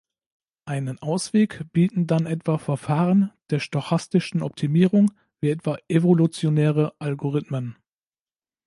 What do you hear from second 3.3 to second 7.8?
der stochastischen Optimierung wie etwa Evolutionäre Algorithmen.